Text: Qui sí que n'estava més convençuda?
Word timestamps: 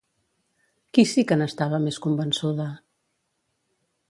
Qui 0.97 1.05
sí 1.11 1.25
que 1.31 1.37
n'estava 1.41 1.83
més 1.85 2.01
convençuda? 2.07 2.67